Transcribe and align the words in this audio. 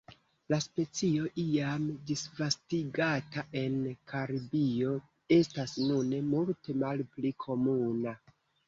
La 0.51 0.57
specio, 0.65 1.27
iam 1.43 1.85
disvastigata 2.11 3.45
en 3.63 3.77
Karibio, 4.15 4.97
estas 5.41 5.79
nune 5.87 6.27
multe 6.35 6.81
malpli 6.87 7.39
komuna. 7.47 8.19